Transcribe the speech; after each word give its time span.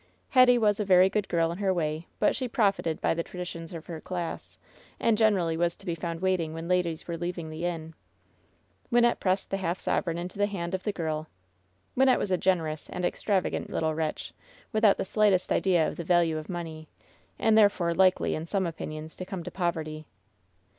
Hetty 0.29 0.57
was 0.57 0.79
a 0.79 0.83
very 0.83 1.11
good 1.11 1.27
girl 1.29 1.51
in 1.51 1.59
her 1.59 1.71
way; 1.71 2.07
but 2.17 2.35
she 2.35 2.47
profited 2.47 2.99
by 3.01 3.13
the 3.13 3.21
traditions 3.21 3.71
of 3.71 3.85
her 3.85 4.01
class, 4.01 4.57
and 4.99 5.15
generally 5.15 5.55
was 5.55 5.75
to 5.75 5.85
be 5.85 5.93
found 5.93 6.21
waiting 6.21 6.55
when 6.55 6.67
ladies 6.67 7.07
were 7.07 7.17
leaving 7.17 7.51
the 7.51 7.65
inn. 7.65 7.93
Wynnette 8.91 9.19
pressed 9.19 9.51
the 9.51 9.57
half 9.57 9.79
sovereign 9.79 10.17
into 10.17 10.39
the 10.39 10.47
hand 10.47 10.73
of 10.73 10.81
208 10.81 11.11
LOVE'S 11.13 11.27
BITTEREST 11.27 11.29
CUP 11.29 11.93
the 11.93 12.01
girL 12.01 12.07
Wynnette 12.07 12.19
was 12.19 12.31
a 12.31 12.39
generous 12.39 12.89
and 12.89 13.05
extravagant 13.05 13.69
little 13.69 13.93
wretch, 13.93 14.33
without 14.73 14.97
the 14.97 15.05
slightest 15.05 15.51
idea 15.51 15.87
of 15.87 15.97
the 15.97 16.03
value 16.03 16.39
of 16.39 16.49
money, 16.49 16.89
and 17.37 17.55
therefore 17.55 17.93
likely, 17.93 18.33
in 18.33 18.47
some 18.47 18.65
opinions, 18.65 19.15
to 19.17 19.23
come 19.23 19.43
to 19.43 19.51
poverty. 19.51 20.07